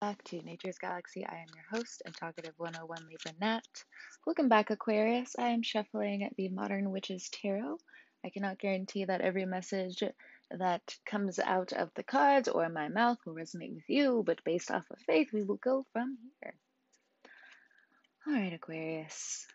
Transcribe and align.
back 0.00 0.22
to 0.22 0.40
Nature's 0.42 0.78
Galaxy. 0.78 1.26
I 1.26 1.38
am 1.38 1.48
your 1.54 1.64
host 1.72 2.02
and 2.04 2.14
talkative 2.14 2.54
101 2.56 3.08
Libra 3.10 3.32
Nat. 3.40 3.64
Welcome 4.24 4.48
back, 4.48 4.70
Aquarius. 4.70 5.34
I 5.36 5.48
am 5.48 5.62
shuffling 5.62 6.30
the 6.36 6.48
Modern 6.50 6.92
Witches 6.92 7.28
Tarot. 7.30 7.78
I 8.24 8.30
cannot 8.30 8.60
guarantee 8.60 9.06
that 9.06 9.20
every 9.20 9.44
message 9.44 10.04
that 10.52 10.82
comes 11.04 11.40
out 11.40 11.72
of 11.72 11.90
the 11.96 12.04
cards 12.04 12.48
or 12.48 12.68
my 12.68 12.88
mouth 12.88 13.18
will 13.26 13.34
resonate 13.34 13.74
with 13.74 13.88
you, 13.88 14.22
but 14.24 14.44
based 14.44 14.70
off 14.70 14.84
of 14.90 15.00
faith, 15.00 15.30
we 15.32 15.42
will 15.42 15.56
go 15.56 15.84
from 15.92 16.16
here. 16.40 16.54
All 18.28 18.34
right, 18.34 18.52
Aquarius. 18.52 19.46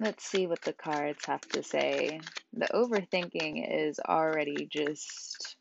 Let's 0.00 0.24
see 0.24 0.48
what 0.48 0.62
the 0.62 0.72
cards 0.72 1.24
have 1.26 1.42
to 1.50 1.62
say. 1.62 2.20
The 2.54 2.68
overthinking 2.74 3.88
is 3.88 4.00
already 4.00 4.66
just 4.70 5.57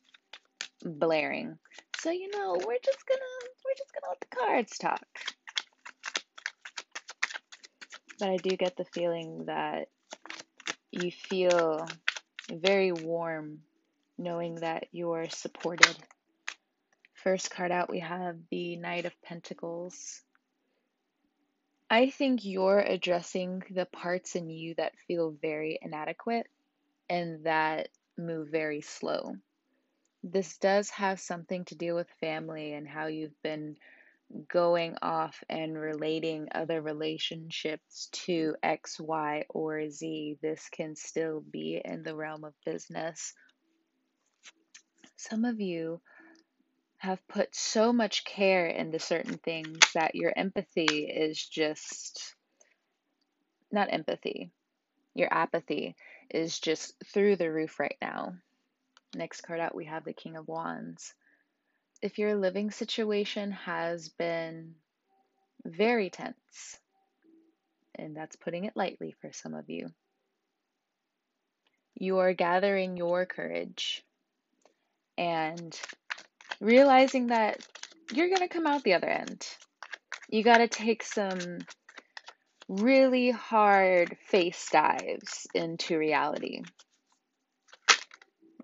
blaring. 0.84 1.58
So 2.00 2.12
you 2.12 2.30
know, 2.32 2.54
we're 2.54 2.78
just 2.84 3.06
gonna 3.08 3.22
we're 3.66 3.78
just 3.78 3.94
gonna 3.94 4.10
let 4.10 4.22
the 4.22 4.36
cards 4.36 4.78
talk. 4.78 5.06
But 8.20 8.30
I 8.30 8.38
do 8.38 8.56
get 8.56 8.76
the 8.78 8.86
feeling 8.86 9.46
that 9.46 9.90
you 10.92 11.12
feel 11.12 11.86
very 12.52 12.92
warm 12.92 13.60
knowing 14.18 14.56
that 14.56 14.88
you're 14.92 15.30
supported. 15.30 15.96
First 17.14 17.52
card 17.52 17.72
out, 17.72 17.90
we 17.90 18.00
have 18.00 18.38
the 18.50 18.78
Knight 18.78 19.06
of 19.06 19.22
Pentacles. 19.22 20.22
I 21.90 22.10
think 22.10 22.44
you're 22.44 22.80
addressing 22.80 23.64
the 23.70 23.86
parts 23.86 24.36
in 24.36 24.50
you 24.50 24.76
that 24.76 24.94
feel 25.08 25.36
very 25.42 25.80
inadequate 25.82 26.48
and 27.10 27.46
that 27.46 27.90
move 28.18 28.50
very 28.50 28.82
slow 28.82 29.36
this 30.24 30.58
does 30.58 30.90
have 30.92 31.20
something 31.20 31.66
to 31.66 31.76
do 31.76 31.96
with 31.96 32.10
family 32.20 32.74
and 32.74 32.88
how 32.88 33.08
you've 33.08 33.42
been 33.44 33.78
going 34.50 34.96
off 35.02 35.44
and 35.50 35.78
relating 35.78 36.50
other 36.54 36.82
relationships 36.82 38.10
to 38.12 38.56
X, 38.62 39.00
Y, 39.00 39.46
or 39.50 39.90
Z. 39.90 40.38
This 40.42 40.70
can 40.70 40.96
still 40.96 41.42
be 41.42 41.82
in 41.84 42.04
the 42.04 42.16
realm 42.16 42.44
of 42.44 42.54
business. 42.66 43.34
Some 45.16 45.46
of 45.46 45.60
you 45.62 46.02
have 46.98 47.26
put 47.28 47.56
so 47.56 47.94
much 47.94 48.26
care 48.26 48.68
into 48.68 49.00
certain 49.00 49.38
things 49.38 49.94
that 49.94 50.16
your 50.16 50.34
empathy 50.36 51.06
is 51.06 51.46
just 51.48 52.36
not 53.72 53.92
empathy, 53.92 54.52
your 55.14 55.32
apathy 55.32 55.96
is 56.30 56.60
just 56.60 56.94
through 57.06 57.36
the 57.36 57.52
roof 57.52 57.80
right 57.80 57.98
now. 58.02 58.34
Next 59.16 59.42
card 59.42 59.60
out, 59.60 59.76
we 59.76 59.86
have 59.86 60.04
the 60.04 60.14
King 60.14 60.36
of 60.36 60.48
Wands. 60.48 61.14
If 62.02 62.20
your 62.20 62.36
living 62.36 62.72
situation 62.72 63.52
has 63.52 64.10
been 64.10 64.76
very 65.66 66.10
tense, 66.10 66.80
and 67.96 68.16
that's 68.16 68.36
putting 68.36 68.66
it 68.66 68.76
lightly 68.76 69.16
for 69.22 69.32
some 69.32 69.54
of 69.54 69.70
you, 69.70 69.88
you 71.96 72.20
are 72.20 72.34
gathering 72.34 72.98
your 72.98 73.26
courage 73.26 74.04
and 75.18 75.80
realizing 76.62 77.28
that 77.28 77.60
you're 78.14 78.28
going 78.28 78.48
to 78.48 78.48
come 78.48 78.68
out 78.68 78.84
the 78.84 78.94
other 78.94 79.10
end. 79.10 79.48
You 80.30 80.44
got 80.44 80.60
to 80.60 80.68
take 80.68 81.04
some 81.04 81.60
really 82.68 83.32
hard 83.32 84.18
face 84.28 84.68
dives 84.72 85.48
into 85.54 85.98
reality. 85.98 86.62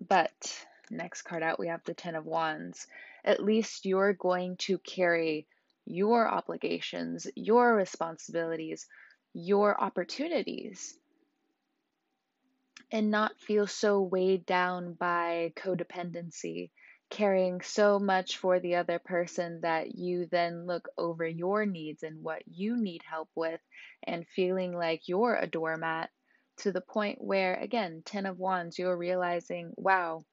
But 0.08 0.66
next 0.90 1.22
card 1.22 1.42
out, 1.42 1.58
we 1.58 1.68
have 1.68 1.84
the 1.84 1.94
Ten 1.94 2.14
of 2.14 2.26
Wands. 2.26 2.86
At 3.24 3.42
least 3.42 3.86
you're 3.86 4.12
going 4.12 4.56
to 4.58 4.78
carry 4.78 5.46
your 5.86 6.28
obligations, 6.28 7.26
your 7.34 7.74
responsibilities, 7.74 8.86
your 9.32 9.80
opportunities, 9.80 10.98
and 12.90 13.10
not 13.10 13.40
feel 13.40 13.66
so 13.66 14.02
weighed 14.02 14.46
down 14.46 14.92
by 14.94 15.52
codependency, 15.56 16.70
carrying 17.10 17.60
so 17.60 17.98
much 17.98 18.36
for 18.38 18.60
the 18.60 18.76
other 18.76 18.98
person 18.98 19.60
that 19.62 19.94
you 19.94 20.26
then 20.26 20.66
look 20.66 20.88
over 20.98 21.26
your 21.26 21.66
needs 21.66 22.02
and 22.02 22.22
what 22.22 22.42
you 22.46 22.76
need 22.76 23.02
help 23.08 23.28
with, 23.34 23.60
and 24.02 24.26
feeling 24.28 24.76
like 24.76 25.08
you're 25.08 25.36
a 25.36 25.46
doormat 25.46 26.10
to 26.58 26.72
the 26.72 26.80
point 26.80 27.22
where, 27.22 27.54
again, 27.54 28.02
10 28.04 28.26
of 28.26 28.38
Wands, 28.38 28.78
you're 28.78 28.96
realizing, 28.96 29.72
wow, 29.76 30.24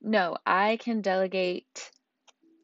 no, 0.00 0.36
I 0.46 0.76
can 0.76 1.00
delegate 1.00 1.90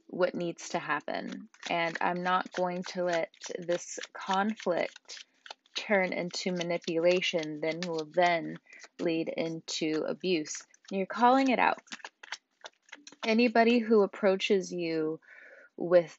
what 0.06 0.34
needs 0.34 0.70
to 0.70 0.78
happen. 0.78 1.48
And 1.68 1.96
I'm 2.00 2.22
not 2.22 2.52
going 2.52 2.82
to 2.90 3.04
let 3.04 3.30
this 3.58 3.98
conflict 4.12 5.24
turn 5.76 6.12
into 6.12 6.52
manipulation, 6.52 7.60
then 7.60 7.80
will 7.86 8.08
then 8.14 8.58
lead 9.00 9.28
into 9.28 10.04
abuse. 10.06 10.62
And 10.90 10.98
you're 10.98 11.06
calling 11.06 11.50
it 11.50 11.58
out. 11.58 11.78
Anybody 13.26 13.78
who 13.78 14.02
approaches 14.02 14.72
you 14.72 15.20
with 15.76 16.16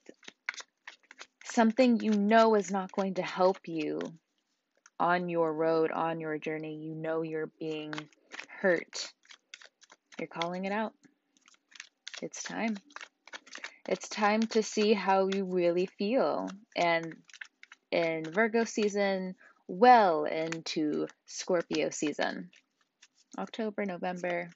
something 1.46 2.00
you 2.00 2.12
know 2.12 2.56
is 2.56 2.70
not 2.70 2.92
going 2.92 3.16
to 3.16 3.24
help 3.24 3.58
you 3.66 4.00
on 5.00 5.30
your 5.30 5.54
road, 5.54 5.92
on 5.92 6.20
your 6.20 6.38
journey, 6.38 6.76
you 6.76 6.96
know 6.96 7.22
you're 7.22 7.52
being 7.60 7.94
hurt. 8.48 9.12
You're 10.20 10.28
calling 10.28 10.66
it 10.66 10.72
out. 10.72 10.94
It's 12.22 12.42
time. 12.44 12.76
It's 13.88 14.10
time 14.10 14.48
to 14.48 14.64
see 14.64 14.94
how 14.94 15.28
you 15.28 15.46
really 15.46 15.86
feel. 15.86 16.50
And 16.76 17.16
in 17.92 18.24
Virgo 18.32 18.64
season, 18.64 19.36
well 19.68 20.26
into 20.26 21.08
Scorpio 21.26 21.90
season. 21.92 22.50
October, 23.38 23.86
November. 23.86 24.50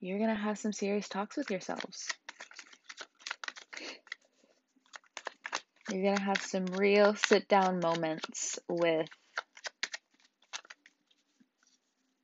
You're 0.00 0.18
going 0.18 0.30
to 0.30 0.36
have 0.36 0.58
some 0.58 0.72
serious 0.72 1.08
talks 1.08 1.36
with 1.36 1.50
yourselves. 1.50 2.08
You're 5.92 6.04
going 6.04 6.18
to 6.18 6.24
have 6.24 6.40
some 6.40 6.74
real 6.74 7.14
sit 7.16 7.48
down 7.48 7.82
moments 7.82 8.58
with 8.66 9.10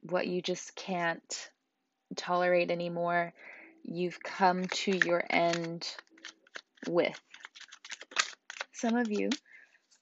what 0.01 0.27
you 0.27 0.41
just 0.41 0.75
can't 0.75 1.51
tolerate 2.17 2.71
anymore. 2.71 3.35
You've 3.85 4.23
come 4.23 4.69
to 4.69 4.91
your 4.91 5.23
end 5.29 5.87
with. 6.87 7.13
Some 8.73 8.97
of 8.97 9.11
you 9.11 9.29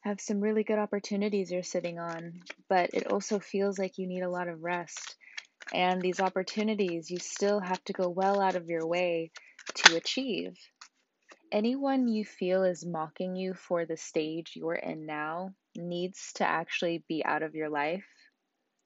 have 0.02 0.20
some 0.20 0.40
really 0.40 0.62
good 0.62 0.78
opportunities 0.78 1.50
you're 1.50 1.64
sitting 1.64 1.98
on, 1.98 2.42
but 2.68 2.90
it 2.92 3.08
also 3.08 3.40
feels 3.40 3.80
like 3.80 3.98
you 3.98 4.06
need 4.06 4.22
a 4.22 4.30
lot 4.30 4.46
of 4.46 4.62
rest. 4.62 5.16
And 5.74 6.04
these 6.04 6.20
opportunities 6.20 7.10
you 7.10 7.18
still 7.18 7.58
have 7.58 7.82
to 7.86 7.92
go 7.92 8.08
well 8.10 8.40
out 8.40 8.54
of 8.54 8.68
your 8.68 8.86
way 8.86 9.32
to 9.74 9.96
achieve. 9.96 10.56
Anyone 11.52 12.08
you 12.08 12.24
feel 12.24 12.64
is 12.64 12.84
mocking 12.84 13.36
you 13.36 13.54
for 13.54 13.86
the 13.86 13.96
stage 13.96 14.52
you're 14.56 14.74
in 14.74 15.06
now 15.06 15.54
needs 15.76 16.32
to 16.34 16.44
actually 16.44 17.04
be 17.08 17.24
out 17.24 17.42
of 17.42 17.54
your 17.54 17.68
life 17.68 18.06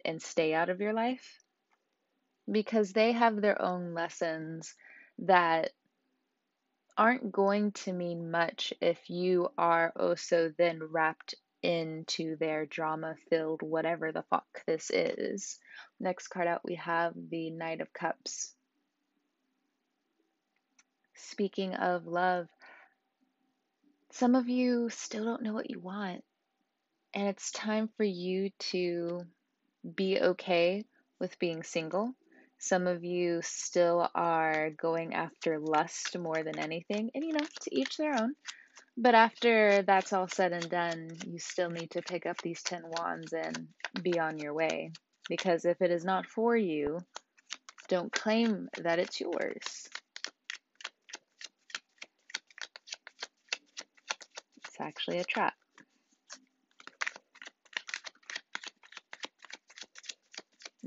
and 0.05 0.21
stay 0.21 0.53
out 0.53 0.69
of 0.69 0.81
your 0.81 0.93
life 0.93 1.43
because 2.51 2.93
they 2.93 3.13
have 3.13 3.41
their 3.41 3.61
own 3.61 3.95
lessons 3.95 4.75
that 5.21 5.71
aren't 6.97 7.33
going 7.33 7.73
to 7.73 7.93
mean 7.93 8.31
much 8.31 8.75
if 8.81 9.09
you 9.09 9.49
are 9.57 9.93
also 9.97 10.53
then 10.59 10.83
wrapped 10.83 11.35
into 11.63 12.37
their 12.37 12.67
drama 12.67 13.15
filled 13.29 13.63
whatever 13.63 14.13
the 14.13 14.25
fuck 14.25 14.47
this 14.67 14.91
is. 14.91 15.59
Next 15.99 16.29
card 16.29 16.47
out, 16.47 16.61
we 16.65 16.75
have 16.77 17.13
the 17.31 17.51
Knight 17.51 17.81
of 17.81 17.93
Cups. 17.93 18.55
Speaking 21.29 21.75
of 21.75 22.07
love, 22.07 22.49
some 24.11 24.35
of 24.35 24.49
you 24.49 24.89
still 24.91 25.25
don't 25.25 25.43
know 25.43 25.53
what 25.53 25.71
you 25.71 25.79
want, 25.79 26.25
and 27.15 27.29
it's 27.29 27.53
time 27.53 27.89
for 27.97 28.05
you 28.05 28.51
to 28.71 29.21
be 29.95 30.21
okay 30.21 30.85
with 31.19 31.39
being 31.39 31.63
single. 31.63 32.15
Some 32.59 32.87
of 32.87 33.05
you 33.05 33.41
still 33.43 34.09
are 34.15 34.71
going 34.71 35.15
after 35.15 35.59
lust 35.59 36.19
more 36.19 36.43
than 36.43 36.59
anything, 36.59 37.11
and 37.15 37.25
you 37.25 37.33
know, 37.33 37.47
to 37.63 37.75
each 37.75 37.97
their 37.97 38.15
own. 38.15 38.35
But 38.97 39.15
after 39.15 39.83
that's 39.83 40.13
all 40.13 40.29
said 40.29 40.53
and 40.53 40.69
done, 40.69 41.11
you 41.27 41.39
still 41.39 41.71
need 41.71 41.93
to 41.93 42.03
pick 42.03 42.27
up 42.27 42.37
these 42.43 42.63
10 42.63 42.83
wands 42.99 43.33
and 43.33 43.69
be 44.03 44.19
on 44.19 44.39
your 44.39 44.53
way. 44.53 44.93
Because 45.29 45.65
if 45.65 45.81
it 45.81 45.91
is 45.91 46.05
not 46.05 46.27
for 46.27 46.57
you, 46.57 46.99
don't 47.89 48.13
claim 48.13 48.69
that 48.83 48.99
it's 48.99 49.21
yours. 49.21 49.89
Actually 54.81 55.19
a 55.19 55.25
trap. 55.25 55.55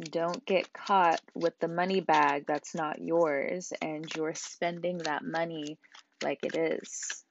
Don't 0.09 0.43
get 0.45 0.73
caught 0.73 1.19
with 1.35 1.53
the 1.59 1.67
money 1.67 2.01
bag 2.01 2.45
that's 2.47 2.73
not 2.73 2.99
yours 2.99 3.71
and 3.81 4.13
you're 4.13 4.33
spending 4.33 5.03
that 5.03 5.23
money 5.23 5.77
like 6.21 6.39
it 6.41 6.55
is. 6.55 7.23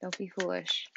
Don't 0.00 0.16
be 0.16 0.28
foolish. 0.28 0.88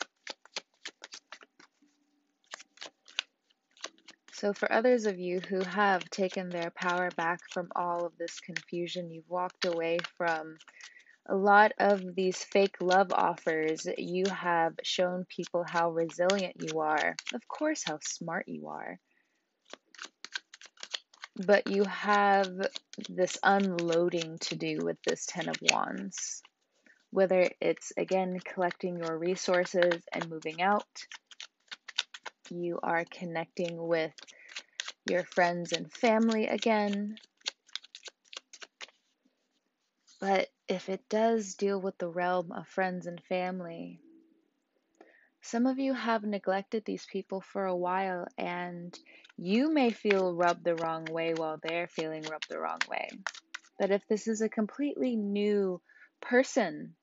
So, 4.32 4.54
for 4.54 4.72
others 4.72 5.06
of 5.06 5.20
you 5.20 5.40
who 5.42 5.64
have 5.64 6.10
taken 6.10 6.52
their 6.52 6.72
power 6.72 7.12
back 7.12 7.42
from 7.54 7.70
all 7.76 8.06
of 8.06 8.18
this 8.18 8.40
confusion, 8.40 9.12
you've 9.12 9.30
walked 9.30 9.66
away 9.66 10.02
from 10.18 10.58
a 11.28 11.36
lot 11.36 11.72
of 11.80 12.02
these 12.16 12.38
fake 12.38 12.76
love 12.82 13.12
offers. 13.12 13.88
You 13.98 14.26
have 14.30 14.74
shown 14.84 15.26
people 15.30 15.64
how 15.66 15.92
resilient 15.92 16.56
you 16.60 16.80
are, 16.80 17.16
of 17.34 17.48
course, 17.48 17.84
how 17.86 18.00
smart 18.02 18.48
you 18.48 18.68
are. 18.68 19.00
But 21.36 21.68
you 21.68 21.84
have 21.86 22.50
this 23.10 23.38
unloading 23.42 24.38
to 24.42 24.56
do 24.56 24.84
with 24.84 24.98
this 25.06 25.26
Ten 25.26 25.50
of 25.50 25.56
Wands. 25.62 26.42
Whether 27.12 27.50
it's 27.62 27.94
again 27.98 28.40
collecting 28.44 28.98
your 28.98 29.18
resources 29.18 30.04
and 30.12 30.30
moving 30.30 30.62
out, 30.62 30.86
you 32.50 32.80
are 32.84 33.06
connecting 33.12 33.78
with 33.78 34.14
your 35.10 35.24
friends 35.24 35.74
and 35.74 35.92
family 35.92 36.48
again. 36.48 37.16
But 40.24 40.48
if 40.70 40.88
it 40.88 41.10
does 41.10 41.56
deal 41.56 41.82
with 41.82 41.98
the 41.98 42.08
realm 42.08 42.54
of 42.54 42.66
friends 42.70 43.08
and 43.08 43.22
family, 43.26 44.00
some 45.42 45.66
of 45.66 45.80
you 45.80 45.94
have 45.94 46.24
neglected 46.24 46.86
these 46.86 47.06
people 47.06 47.42
for 47.42 47.66
a 47.66 47.76
while 47.76 48.30
and 48.38 48.98
you 49.38 49.70
may 49.70 49.90
feel 49.90 50.34
rubbed 50.34 50.64
the 50.64 50.76
wrong 50.76 51.04
way 51.12 51.34
while 51.34 51.60
they're 51.62 51.90
feeling 51.90 52.22
rubbed 52.22 52.48
the 52.48 52.58
wrong 52.58 52.80
way. 52.90 53.10
But 53.78 53.92
if 53.92 54.08
this 54.08 54.30
is 54.30 54.40
a 54.40 54.48
completely 54.48 55.18
new 55.18 55.82
person 56.22 56.96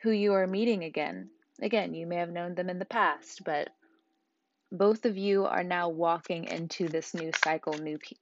who 0.00 0.12
you 0.12 0.32
are 0.32 0.46
meeting 0.46 0.84
again, 0.84 1.28
again, 1.60 1.92
you 1.92 2.06
may 2.06 2.16
have 2.16 2.32
known 2.32 2.54
them 2.54 2.70
in 2.70 2.78
the 2.78 2.86
past, 2.86 3.44
but 3.44 3.68
both 4.72 5.04
of 5.04 5.18
you 5.18 5.44
are 5.44 5.62
now 5.62 5.90
walking 5.90 6.44
into 6.44 6.88
this 6.88 7.12
new 7.12 7.30
cycle 7.44 7.74
new 7.74 7.98
pe- 7.98 8.16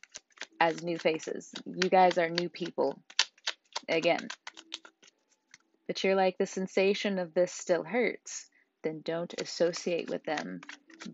as 0.58 0.82
new 0.82 0.98
faces. 0.98 1.54
You 1.64 1.88
guys 1.88 2.18
are 2.18 2.28
new 2.28 2.48
people 2.48 3.00
again. 3.90 4.28
But 5.86 6.02
you're 6.04 6.14
like 6.14 6.38
the 6.38 6.46
sensation 6.46 7.18
of 7.18 7.34
this 7.34 7.52
still 7.52 7.82
hurts, 7.82 8.46
then 8.82 9.02
don't 9.04 9.34
associate 9.40 10.08
with 10.08 10.24
them. 10.24 10.60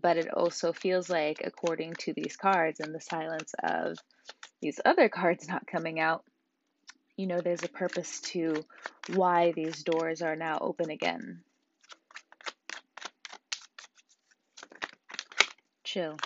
But 0.01 0.17
it 0.17 0.31
also 0.33 0.73
feels 0.73 1.09
like 1.09 1.41
according 1.43 1.93
to 2.01 2.13
these 2.13 2.35
cards 2.35 2.79
and 2.79 2.93
the 2.93 3.01
silence 3.01 3.53
of 3.63 3.97
these 4.61 4.79
other 4.85 5.09
cards 5.09 5.47
not 5.47 5.65
coming 5.65 5.99
out, 5.99 6.23
you 7.15 7.25
know 7.25 7.41
there's 7.41 7.63
a 7.63 7.69
purpose 7.69 8.21
to 8.21 8.63
why 9.13 9.53
these 9.53 9.83
doors 9.83 10.21
are 10.21 10.35
now 10.35 10.59
open 10.61 10.91
again. 10.91 11.41
chill. 15.87 16.17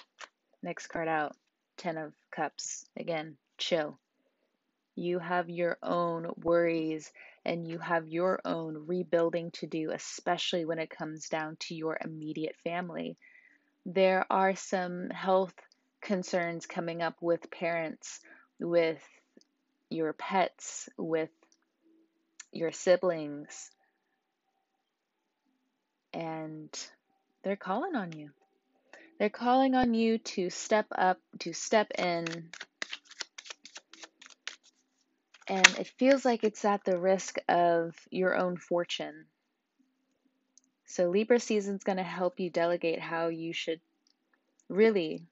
Next 0.64 0.88
card 0.88 1.08
out, 1.08 1.34
Ten 1.78 1.98
of 1.98 2.14
Cups. 2.36 2.84
Again, 2.98 3.38
chill. 3.58 4.01
You 4.96 5.20
have 5.20 5.50
your 5.50 5.78
own 5.82 6.32
worries 6.44 7.12
and 7.46 7.68
you 7.68 7.80
have 7.80 8.08
your 8.08 8.40
own 8.46 8.86
rebuilding 8.88 9.52
to 9.52 9.68
do, 9.68 9.92
especially 9.92 10.66
when 10.66 10.80
it 10.80 10.90
comes 10.90 11.30
down 11.30 11.58
to 11.62 11.76
your 11.76 11.98
immediate 12.04 12.56
family. 12.64 13.18
There 13.86 14.26
are 14.30 14.56
some 14.56 15.10
health 15.10 15.56
concerns 16.02 16.66
coming 16.66 17.02
up 17.02 17.16
with 17.22 17.50
parents, 17.52 18.20
with 18.60 19.02
your 19.90 20.14
pets, 20.14 20.90
with 20.98 21.30
your 22.52 22.72
siblings, 22.72 23.72
and 26.14 26.70
they're 27.44 27.56
calling 27.56 27.96
on 27.96 28.12
you. 28.12 28.30
They're 29.20 29.30
calling 29.30 29.76
on 29.76 29.94
you 29.94 30.18
to 30.18 30.50
step 30.50 30.88
up, 30.96 31.20
to 31.40 31.54
step 31.54 31.92
in. 31.98 32.50
And 35.48 35.68
it 35.80 35.88
feels 35.98 36.24
like 36.24 36.44
it's 36.44 36.64
at 36.66 36.84
the 36.86 36.98
risk 36.98 37.38
of 37.50 37.96
your 38.10 38.38
own 38.38 38.58
fortune. 38.58 39.26
So, 40.86 41.10
Libra 41.10 41.40
season 41.40 41.76
is 41.76 41.84
going 41.84 41.98
to 41.98 42.04
help 42.04 42.40
you 42.40 42.50
delegate 42.50 43.00
how 43.00 43.28
you 43.28 43.54
should 43.54 43.80
really 44.70 45.26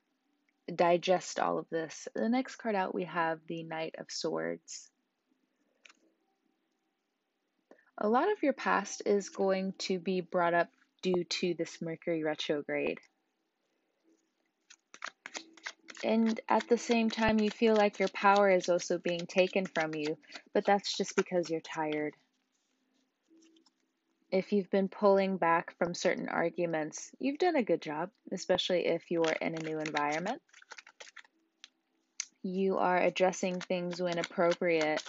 digest 0.74 1.40
all 1.40 1.58
of 1.58 1.70
this. 1.70 2.08
The 2.16 2.30
next 2.30 2.56
card 2.56 2.76
out, 2.76 2.94
we 2.96 3.06
have 3.06 3.40
the 3.48 3.64
Knight 3.64 3.96
of 3.98 4.12
Swords. 4.12 4.90
A 7.98 8.08
lot 8.08 8.32
of 8.32 8.42
your 8.42 8.54
past 8.54 9.02
is 9.06 9.30
going 9.30 9.74
to 9.80 10.00
be 10.00 10.22
brought 10.22 10.54
up 10.54 10.70
due 11.02 11.24
to 11.26 11.54
this 11.54 11.82
Mercury 11.82 12.24
retrograde 12.24 13.00
and 16.04 16.40
at 16.50 16.68
the 16.70 16.78
same 16.78 17.12
time 17.12 17.40
you 17.40 17.52
feel 17.52 17.76
like 17.76 18.00
your 18.00 18.10
power 18.10 18.50
is 18.50 18.70
also 18.70 18.98
being 18.98 19.28
taken 19.28 19.68
from 19.68 19.96
you, 19.96 20.18
but 20.54 20.66
that's 20.66 20.96
just 20.98 21.16
because 21.16 21.50
you're 21.50 21.62
tired. 21.62 22.14
If 24.32 24.54
you've 24.54 24.70
been 24.70 24.90
pulling 24.90 25.38
back 25.38 25.76
from 25.78 25.94
certain 25.94 26.30
arguments, 26.30 27.12
you've 27.20 27.40
done 27.40 27.56
a 27.56 27.64
good 27.64 27.82
job, 27.82 28.12
especially 28.32 28.86
if 28.86 29.10
you're 29.10 29.32
in 29.32 29.56
a 29.56 29.60
new 29.60 29.80
environment. 29.80 30.42
You 32.44 32.78
are 32.78 32.98
addressing 33.02 33.64
things 33.64 34.02
when 34.02 34.20
appropriate, 34.20 35.02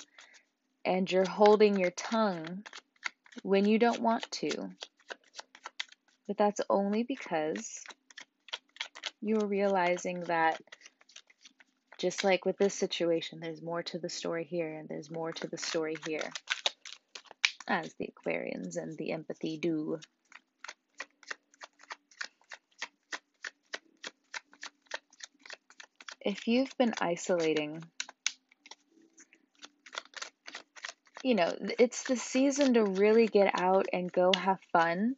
and 0.85 1.11
you're 1.11 1.27
holding 1.27 1.79
your 1.79 1.93
tongue 1.93 2.65
when 3.43 3.67
you 3.67 3.79
don't 3.79 4.01
want 4.01 4.29
to. 4.33 4.71
But 6.27 6.39
that's 6.39 6.61
only 6.71 7.03
because 7.03 7.87
you're 9.21 9.47
realizing 9.47 10.27
that 10.27 10.59
just 12.01 12.25
like 12.25 12.47
with 12.47 12.57
this 12.57 12.75
situation, 12.75 13.41
there's 13.41 13.61
more 13.61 13.83
to 13.83 13.99
the 13.99 14.09
story 14.09 14.45
here, 14.45 14.73
and 14.73 14.89
there's 14.89 15.11
more 15.11 15.33
to 15.33 15.47
the 15.47 15.59
story 15.59 15.97
here, 16.07 16.33
as 17.69 17.93
the 17.99 18.09
Aquarians 18.09 18.79
and 18.79 18.97
the 18.97 19.13
empathy 19.13 19.59
do. 19.59 20.01
If 26.23 26.49
you've 26.49 26.77
been 26.79 26.95
isolating, 27.03 27.85
you 31.23 31.35
know, 31.35 31.55
it's 31.79 32.05
the 32.05 32.17
season 32.17 32.75
to 32.75 32.85
really 32.85 33.29
get 33.29 33.55
out 33.55 33.87
and 33.93 34.11
go 34.11 34.33
have 34.33 34.59
fun, 34.73 35.17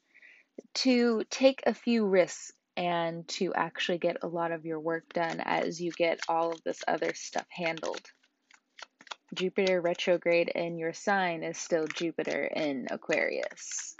to 0.75 1.23
take 1.31 1.63
a 1.65 1.75
few 1.75 2.07
risks 2.07 2.53
and 2.77 3.27
to 3.29 3.53
actually 3.55 3.99
get 3.99 4.19
a 4.23 4.29
lot 4.29 4.53
of 4.53 4.65
your 4.65 4.81
work 4.81 5.13
done 5.13 5.41
as 5.41 5.81
you 5.81 5.91
get 5.93 6.21
all 6.29 6.53
of 6.53 6.63
this 6.65 6.83
other 6.89 7.13
stuff 7.15 7.47
handled. 7.51 8.01
Jupiter 9.35 9.81
retrograde 9.81 10.49
in 10.49 10.79
your 10.79 10.93
sign 10.93 11.43
is 11.43 11.57
still 11.57 11.87
Jupiter 11.87 12.45
in 12.45 12.87
Aquarius. 12.91 13.95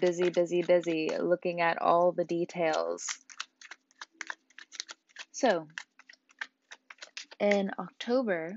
Busy, 0.00 0.30
busy, 0.30 0.62
busy, 0.62 1.10
looking 1.18 1.60
at 1.60 1.80
all 1.80 2.12
the 2.12 2.24
details. 2.24 3.06
So, 5.32 5.66
in 7.40 7.70
October, 7.78 8.56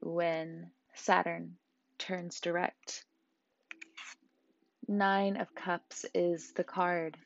when 0.00 0.70
Saturn 0.94 1.56
turns 1.98 2.40
direct, 2.40 3.04
Nine 4.86 5.38
of 5.38 5.54
Cups 5.54 6.04
is 6.12 6.52
the 6.52 6.64
card 6.64 7.16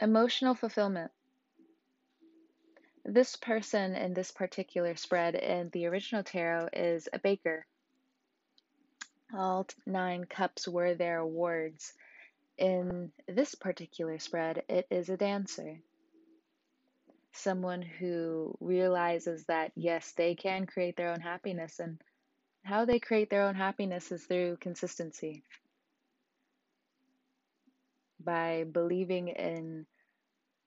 Emotional 0.00 0.54
fulfillment. 0.54 1.10
This 3.04 3.34
person 3.34 3.96
in 3.96 4.14
this 4.14 4.30
particular 4.30 4.94
spread 4.94 5.34
in 5.34 5.70
the 5.70 5.86
original 5.86 6.22
tarot 6.22 6.68
is 6.72 7.08
a 7.12 7.18
baker. 7.18 7.66
All 9.34 9.66
nine 9.86 10.24
cups 10.24 10.68
were 10.68 10.94
their 10.94 11.18
awards. 11.18 11.94
In 12.58 13.10
this 13.26 13.56
particular 13.56 14.20
spread, 14.20 14.62
it 14.68 14.86
is 14.88 15.08
a 15.08 15.16
dancer. 15.16 15.80
Someone 17.32 17.82
who 17.82 18.56
realizes 18.60 19.46
that, 19.46 19.72
yes, 19.74 20.12
they 20.12 20.36
can 20.36 20.66
create 20.66 20.96
their 20.96 21.10
own 21.10 21.20
happiness, 21.20 21.80
and 21.80 22.00
how 22.62 22.84
they 22.84 23.00
create 23.00 23.30
their 23.30 23.42
own 23.42 23.56
happiness 23.56 24.12
is 24.12 24.24
through 24.24 24.58
consistency 24.60 25.42
by 28.28 28.64
believing 28.70 29.28
in 29.28 29.86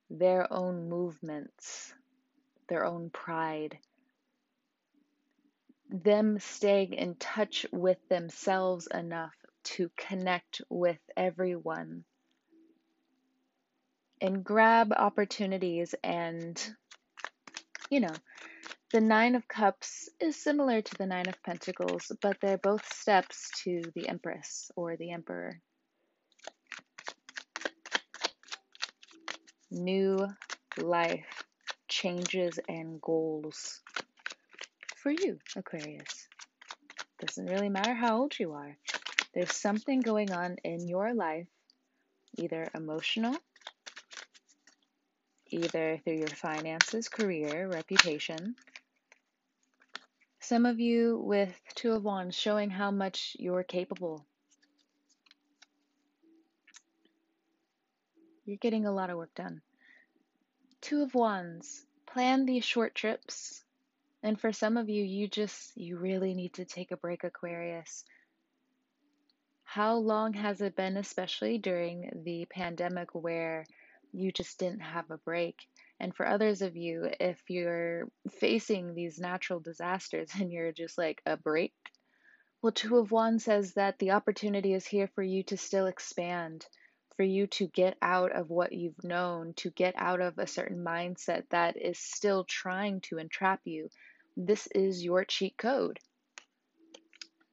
their 0.10 0.52
own 0.52 0.90
movements, 0.90 1.94
their 2.68 2.84
own 2.84 3.12
pride, 3.12 3.78
them 5.88 6.40
staying 6.40 6.94
in 6.94 7.14
touch 7.14 7.68
with 7.72 8.00
themselves 8.10 8.88
enough 8.88 9.36
to 9.64 9.92
connect 9.96 10.64
with 10.72 10.98
everyone 11.16 12.04
and 14.20 14.44
grab 14.44 14.92
opportunities 14.92 15.94
and, 16.04 16.60
you 17.92 18.00
know, 18.00 18.16
the 18.92 19.02
Nine 19.02 19.36
of 19.36 19.48
Cups 19.48 20.10
is 20.20 20.36
similar 20.36 20.82
to 20.82 20.96
the 20.96 21.06
Nine 21.06 21.30
of 21.30 21.44
Pentacles, 21.44 22.12
but 22.24 22.38
they're 22.42 22.58
both 22.58 22.92
steps 22.92 23.52
to 23.64 23.84
the 23.94 24.10
Empress 24.10 24.72
or 24.76 24.98
the 24.98 25.12
Emperor. 25.12 25.62
New 29.72 30.28
life, 30.78 31.28
changes, 31.90 32.60
and 32.70 33.02
goals 33.02 33.82
for 34.96 35.12
you, 35.12 35.40
Aquarius. 35.56 36.30
Doesn't 37.22 37.48
really 37.48 37.70
matter 37.70 37.94
how 37.94 38.20
old 38.20 38.38
you 38.40 38.54
are. 38.54 38.78
There's 39.34 39.54
something 39.54 40.02
going 40.02 40.32
on 40.34 40.58
in 40.64 40.88
your 40.88 41.14
life, 41.14 41.48
either 42.38 42.72
emotional, 42.76 43.40
either 45.48 46.00
through 46.04 46.18
your 46.18 46.36
finances, 46.36 47.10
career, 47.10 47.70
reputation. 47.70 48.56
Some 50.42 50.66
of 50.68 50.80
you 50.80 51.20
with 51.20 51.60
Two 51.76 51.94
of 51.94 52.04
Wands 52.04 52.36
showing 52.38 52.70
how 52.72 52.92
much 52.92 53.36
you're 53.40 53.64
capable. 53.64 54.28
You're 58.52 58.58
getting 58.58 58.86
a 58.86 58.92
lot 58.92 59.10
of 59.10 59.16
work 59.16 59.34
done. 59.34 59.62
Two 60.82 61.04
of 61.04 61.16
Wands, 61.16 61.86
plan 62.06 62.46
these 62.46 62.66
short 62.66 62.94
trips. 62.94 63.64
And 64.24 64.38
for 64.38 64.52
some 64.52 64.76
of 64.76 64.90
you, 64.90 65.06
you 65.06 65.30
just, 65.30 65.78
you 65.78 65.98
really 65.98 66.34
need 66.34 66.56
to 66.56 66.66
take 66.66 66.92
a 66.92 66.98
break, 66.98 67.24
Aquarius. 67.24 68.04
How 69.64 69.96
long 69.96 70.34
has 70.34 70.60
it 70.60 70.76
been, 70.76 70.98
especially 70.98 71.60
during 71.60 72.24
the 72.26 72.46
pandemic, 72.52 73.16
where 73.16 73.66
you 74.12 74.34
just 74.34 74.60
didn't 74.60 74.82
have 74.82 75.10
a 75.12 75.18
break? 75.20 75.56
And 76.02 76.14
for 76.14 76.28
others 76.28 76.62
of 76.62 76.76
you, 76.76 77.10
if 77.22 77.42
you're 77.48 78.10
facing 78.32 78.94
these 78.94 79.18
natural 79.18 79.62
disasters 79.62 80.30
and 80.38 80.52
you're 80.52 80.74
just 80.74 80.98
like 80.98 81.22
a 81.26 81.38
break, 81.38 81.72
well, 82.62 82.74
Two 82.74 82.98
of 82.98 83.14
Wands 83.14 83.46
says 83.46 83.76
that 83.76 83.98
the 84.00 84.12
opportunity 84.12 84.74
is 84.74 84.86
here 84.86 85.08
for 85.08 85.24
you 85.24 85.42
to 85.44 85.56
still 85.56 85.86
expand, 85.86 86.68
for 87.22 87.26
you 87.26 87.46
to 87.46 87.68
get 87.68 87.96
out 88.02 88.32
of 88.32 88.50
what 88.50 88.74
you've 88.74 89.04
known, 89.04 89.54
to 89.54 89.70
get 89.70 89.94
out 89.96 90.22
of 90.22 90.40
a 90.40 90.48
certain 90.48 90.84
mindset 90.84 91.44
that 91.52 91.78
is 91.78 92.00
still 92.00 92.44
trying 92.46 93.00
to 93.00 93.20
entrap 93.20 93.60
you. 93.64 93.88
This 94.36 94.68
is 94.74 95.04
your 95.04 95.24
cheat 95.24 95.56
code. 95.56 96.00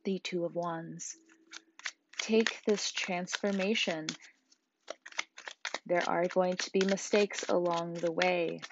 The 0.04 0.20
Two 0.20 0.46
of 0.46 0.54
Wands 0.54 1.18
take 2.16 2.62
this 2.64 2.90
transformation. 2.92 4.06
There 5.84 6.08
are 6.08 6.24
going 6.28 6.56
to 6.56 6.72
be 6.72 6.80
mistakes 6.86 7.44
along 7.50 7.92
the 7.92 8.10
way, 8.10 8.62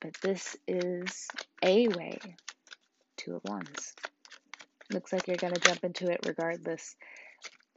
but 0.00 0.16
this 0.22 0.56
is 0.66 1.28
a 1.62 1.86
way. 1.86 2.18
Two 3.16 3.36
of 3.36 3.42
Wands. 3.44 3.94
Looks 4.90 5.12
like 5.12 5.28
you're 5.28 5.36
going 5.36 5.54
to 5.54 5.60
jump 5.60 5.84
into 5.84 6.10
it 6.10 6.26
regardless. 6.26 6.96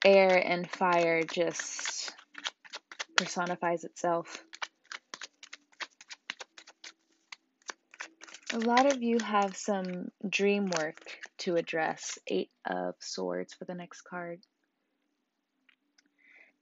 Air 0.04 0.36
and 0.46 0.70
fire 0.70 1.24
just 1.24 2.03
personifies 3.16 3.84
itself. 3.84 4.44
A 8.54 8.60
lot 8.60 8.86
of 8.86 9.02
you 9.02 9.18
have 9.20 9.56
some 9.56 10.10
dream 10.30 10.70
work 10.78 11.00
to 11.40 11.56
address. 11.56 12.20
Eight 12.28 12.52
of 12.66 12.96
Swords 13.00 13.54
for 13.54 13.66
the 13.66 13.74
next 13.74 14.02
card. 14.02 14.42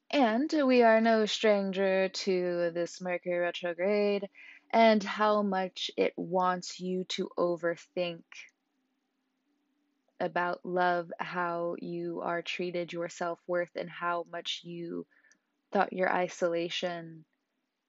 And 0.10 0.54
we 0.66 0.84
are 0.84 1.02
no 1.02 1.26
stranger 1.26 2.10
to 2.10 2.72
this 2.74 3.02
Mercury 3.02 3.40
retrograde 3.40 4.30
and 4.72 5.04
how 5.04 5.42
much 5.42 5.92
it 5.98 6.14
wants 6.16 6.80
you 6.80 7.04
to 7.10 7.30
overthink 7.38 8.24
about 10.20 10.66
love, 10.66 11.12
how 11.20 11.76
you 11.80 12.22
are 12.24 12.42
treated, 12.42 12.94
your 12.94 13.10
self 13.10 13.40
worth, 13.48 13.76
and 13.76 13.90
how 13.90 14.26
much 14.32 14.62
you 14.64 15.06
thought 15.72 15.94
your 15.94 16.12
isolation 16.12 17.26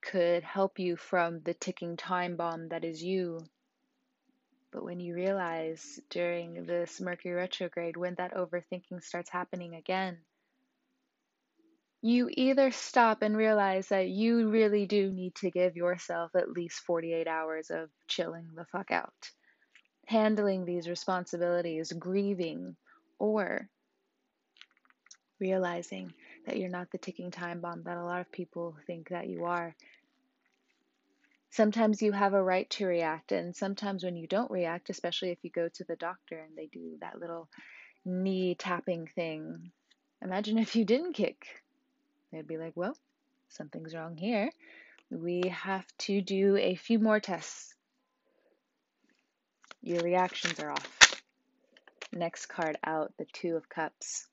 could 0.02 0.42
help 0.42 0.78
you 0.78 0.96
from 0.96 1.40
the 1.40 1.54
ticking 1.54 1.96
time 1.96 2.36
bomb 2.36 2.68
that 2.68 2.84
is 2.84 3.02
you. 3.02 3.38
But 4.72 4.84
when 4.84 5.00
you 5.00 5.14
realize 5.14 6.00
during 6.10 6.64
this 6.64 7.00
Mercury 7.00 7.34
retrograde, 7.34 7.96
when 7.96 8.14
that 8.16 8.34
overthinking 8.34 9.02
starts 9.02 9.30
happening 9.30 9.74
again, 9.74 10.18
you 12.00 12.28
either 12.32 12.72
stop 12.72 13.22
and 13.22 13.36
realize 13.36 13.88
that 13.88 14.08
you 14.08 14.50
really 14.50 14.86
do 14.86 15.12
need 15.12 15.34
to 15.36 15.50
give 15.50 15.76
yourself 15.76 16.34
at 16.34 16.50
least 16.50 16.80
48 16.80 17.28
hours 17.28 17.70
of 17.70 17.90
chilling 18.08 18.48
the 18.56 18.64
fuck 18.64 18.90
out, 18.90 19.30
handling 20.06 20.64
these 20.64 20.88
responsibilities, 20.88 21.92
grieving, 21.92 22.76
or 23.20 23.68
realizing 25.38 26.12
that 26.46 26.56
you're 26.58 26.68
not 26.68 26.90
the 26.90 26.98
ticking 26.98 27.30
time 27.30 27.60
bomb 27.60 27.82
that 27.84 27.96
a 27.96 28.04
lot 28.04 28.20
of 28.20 28.32
people 28.32 28.76
think 28.86 29.08
that 29.10 29.28
you 29.28 29.44
are. 29.44 29.74
Sometimes 31.50 32.00
you 32.00 32.12
have 32.12 32.32
a 32.32 32.42
right 32.42 32.68
to 32.70 32.86
react, 32.86 33.32
and 33.32 33.54
sometimes 33.54 34.04
when 34.04 34.16
you 34.16 34.26
don't 34.26 34.50
react, 34.50 34.90
especially 34.90 35.30
if 35.30 35.38
you 35.42 35.50
go 35.50 35.68
to 35.68 35.84
the 35.84 35.96
doctor 35.96 36.38
and 36.38 36.56
they 36.56 36.66
do 36.66 36.96
that 37.00 37.20
little 37.20 37.48
knee 38.04 38.54
tapping 38.54 39.06
thing, 39.06 39.70
imagine 40.22 40.58
if 40.58 40.74
you 40.74 40.84
didn't 40.84 41.12
kick 41.12 41.62
They'd 42.32 42.46
be 42.46 42.56
like, 42.56 42.72
well, 42.74 42.96
something's 43.50 43.94
wrong 43.94 44.16
here. 44.16 44.50
We 45.10 45.42
have 45.50 45.86
to 45.98 46.22
do 46.22 46.56
a 46.56 46.74
few 46.74 46.98
more 46.98 47.20
tests. 47.20 47.74
Your 49.82 50.00
reactions 50.00 50.58
are 50.58 50.70
off. 50.70 51.22
Next 52.10 52.46
card 52.46 52.78
out, 52.84 53.12
the 53.18 53.26
Two 53.32 53.56
of 53.56 53.68
Cups. 53.68 54.26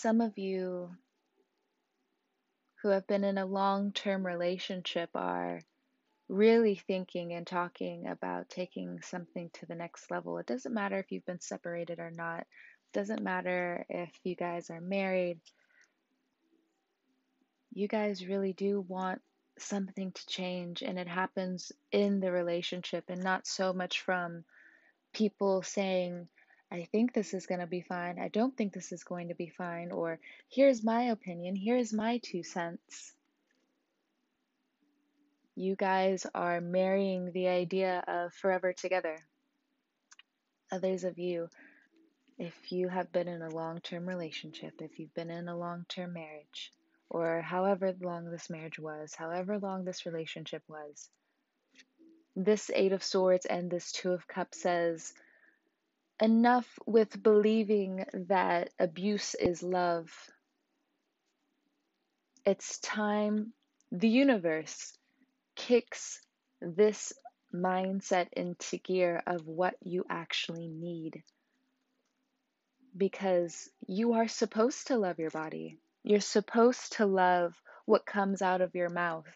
Some 0.00 0.20
of 0.20 0.38
you 0.38 0.94
who 2.82 2.90
have 2.90 3.08
been 3.08 3.24
in 3.24 3.36
a 3.36 3.44
long 3.44 3.90
term 3.90 4.24
relationship 4.24 5.10
are 5.16 5.60
really 6.28 6.76
thinking 6.76 7.32
and 7.32 7.44
talking 7.44 8.06
about 8.06 8.48
taking 8.48 9.00
something 9.02 9.50
to 9.54 9.66
the 9.66 9.74
next 9.74 10.08
level. 10.08 10.38
It 10.38 10.46
doesn't 10.46 10.72
matter 10.72 10.98
if 10.98 11.10
you've 11.10 11.26
been 11.26 11.40
separated 11.40 11.98
or 11.98 12.12
not. 12.12 12.42
it 12.42 12.46
Doesn't 12.92 13.24
matter 13.24 13.84
if 13.88 14.10
you 14.22 14.36
guys 14.36 14.70
are 14.70 14.80
married. 14.80 15.40
You 17.72 17.88
guys 17.88 18.24
really 18.24 18.52
do 18.52 18.80
want 18.80 19.20
something 19.58 20.12
to 20.12 20.26
change, 20.28 20.82
and 20.82 20.96
it 20.96 21.08
happens 21.08 21.72
in 21.90 22.20
the 22.20 22.30
relationship 22.30 23.06
and 23.08 23.24
not 23.24 23.48
so 23.48 23.72
much 23.72 24.02
from 24.02 24.44
people 25.12 25.62
saying, 25.62 26.28
I 26.70 26.86
think 26.92 27.12
this 27.12 27.32
is 27.34 27.46
going 27.46 27.60
to 27.60 27.66
be 27.66 27.80
fine. 27.80 28.18
I 28.18 28.28
don't 28.28 28.56
think 28.56 28.72
this 28.72 28.92
is 28.92 29.04
going 29.04 29.28
to 29.28 29.34
be 29.34 29.48
fine. 29.48 29.90
Or 29.90 30.18
here's 30.48 30.84
my 30.84 31.04
opinion. 31.04 31.56
Here's 31.56 31.92
my 31.92 32.18
two 32.18 32.42
cents. 32.42 33.14
You 35.56 35.74
guys 35.76 36.26
are 36.34 36.60
marrying 36.60 37.32
the 37.32 37.48
idea 37.48 38.04
of 38.06 38.34
forever 38.34 38.72
together. 38.72 39.16
Others 40.70 41.04
of 41.04 41.18
you 41.18 41.48
if 42.38 42.70
you 42.70 42.88
have 42.88 43.10
been 43.10 43.26
in 43.26 43.42
a 43.42 43.50
long 43.50 43.80
term 43.80 44.08
relationship, 44.08 44.74
if 44.80 44.98
you've 44.98 45.14
been 45.14 45.30
in 45.30 45.48
a 45.48 45.58
long 45.58 45.84
term 45.88 46.12
marriage, 46.12 46.72
or 47.10 47.42
however 47.42 47.92
long 48.00 48.30
this 48.30 48.48
marriage 48.48 48.78
was, 48.78 49.14
however 49.14 49.58
long 49.58 49.84
this 49.84 50.06
relationship 50.06 50.62
was, 50.68 51.08
this 52.36 52.70
Eight 52.72 52.92
of 52.92 53.02
Swords 53.02 53.44
and 53.44 53.68
this 53.68 53.90
Two 53.90 54.12
of 54.12 54.28
Cups 54.28 54.62
says, 54.62 55.12
enough 56.20 56.78
with 56.86 57.22
believing 57.22 58.04
that 58.28 58.70
abuse 58.78 59.34
is 59.34 59.62
love. 59.62 60.10
It's 62.44 62.78
time 62.78 63.52
the 63.92 64.08
universe 64.08 64.96
kicks 65.56 66.20
this 66.60 67.12
mindset 67.54 68.28
into 68.32 68.78
gear 68.78 69.22
of 69.26 69.46
what 69.46 69.74
you 69.82 70.04
actually 70.10 70.68
need 70.68 71.22
because 72.96 73.68
you 73.86 74.14
are 74.14 74.28
supposed 74.28 74.88
to 74.88 74.98
love 74.98 75.18
your 75.18 75.30
body. 75.30 75.78
You're 76.02 76.20
supposed 76.20 76.94
to 76.94 77.06
love 77.06 77.54
what 77.86 78.06
comes 78.06 78.42
out 78.42 78.60
of 78.60 78.74
your 78.74 78.88
mouth. 78.88 79.26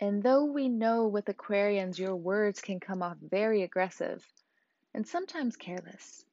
And 0.00 0.22
though 0.22 0.44
we 0.44 0.68
know 0.68 1.06
with 1.08 1.26
Aquarians 1.26 1.98
your 1.98 2.16
words 2.16 2.60
can 2.60 2.80
come 2.80 3.02
off 3.02 3.16
very 3.20 3.62
aggressive 3.62 4.24
and 4.94 5.06
sometimes 5.06 5.56
careless, 5.56 6.24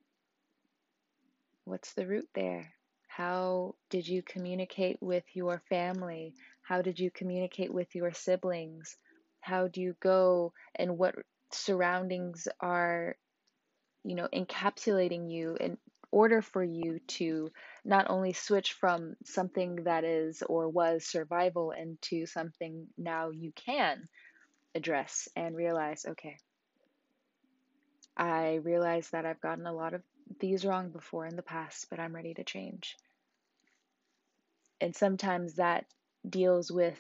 what's 1.66 1.94
the 1.94 2.08
root 2.08 2.30
there? 2.34 2.74
How 3.08 3.76
did 3.90 4.08
you 4.08 4.22
communicate 4.24 4.98
with 5.02 5.26
your 5.34 5.62
family? 5.70 6.34
How 6.62 6.82
did 6.82 7.00
you 7.00 7.12
communicate 7.12 7.74
with 7.74 7.94
your 7.96 8.14
siblings? 8.14 8.96
How 9.42 9.68
do 9.68 9.82
you 9.82 9.96
go 10.00 10.54
and 10.76 10.98
what 10.98 11.16
surroundings 11.52 12.48
are 12.62 13.16
you 14.04 14.16
know, 14.16 14.28
encapsulating 14.34 15.32
you 15.32 15.56
in 15.60 15.78
order 16.12 16.42
for 16.42 16.64
you 16.64 17.00
to 17.08 17.52
not 17.86 18.10
only 18.10 18.34
switch 18.34 18.74
from 18.74 19.16
something 19.24 19.84
that 19.84 20.04
is 20.04 20.44
or 20.48 20.68
was 20.68 21.06
survival 21.06 21.72
into 21.72 22.26
something 22.26 22.88
now 22.98 23.30
you 23.30 23.52
can 23.56 24.08
address 24.76 25.28
and 25.36 25.56
realize 25.56 26.06
okay, 26.06 26.38
I 28.18 28.56
realize 28.56 29.10
that 29.10 29.26
I've 29.26 29.42
gotten 29.42 29.66
a 29.66 29.74
lot 29.74 29.94
of 29.94 30.02
these 30.40 30.66
wrong 30.66 30.90
before 30.90 31.26
in 31.26 31.36
the 31.36 31.42
past, 31.42 31.88
but 31.90 32.00
I'm 32.00 32.16
ready 32.16 32.34
to 32.36 32.44
change. 32.44 32.98
And 34.80 34.96
sometimes 34.96 35.56
that 35.56 35.86
deals 36.28 36.72
with 36.72 37.00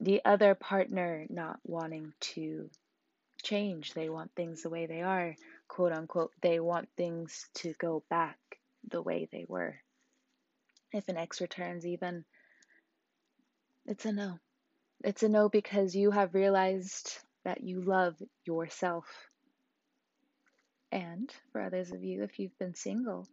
the 0.00 0.22
other 0.24 0.54
partner 0.54 1.26
not 1.28 1.58
wanting 1.64 2.12
to 2.20 2.70
change. 3.42 3.94
They 3.94 4.08
want 4.08 4.30
things 4.34 4.62
the 4.62 4.70
way 4.70 4.86
they 4.86 5.02
are, 5.02 5.34
quote 5.66 5.92
unquote. 5.92 6.32
They 6.40 6.60
want 6.60 6.88
things 6.96 7.48
to 7.56 7.74
go 7.78 8.02
back 8.08 8.38
the 8.88 9.02
way 9.02 9.28
they 9.30 9.44
were. 9.48 9.76
If 10.92 11.08
an 11.08 11.16
ex 11.16 11.40
returns, 11.40 11.86
even, 11.86 12.24
it's 13.86 14.04
a 14.06 14.12
no. 14.12 14.38
It's 15.04 15.22
a 15.22 15.28
no 15.28 15.48
because 15.48 15.94
you 15.94 16.10
have 16.10 16.34
realized 16.34 17.18
that 17.44 17.62
you 17.62 17.82
love 17.82 18.16
yourself. 18.44 19.06
And 20.90 21.32
for 21.52 21.60
others 21.60 21.92
of 21.92 22.02
you, 22.02 22.22
if 22.22 22.38
you've 22.38 22.58
been 22.58 22.74
single, 22.74 23.26